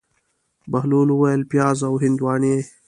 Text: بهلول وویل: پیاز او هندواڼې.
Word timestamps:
بهلول 0.71 1.07
وویل: 1.11 1.41
پیاز 1.51 1.77
او 1.87 1.93
هندواڼې. 2.03 2.55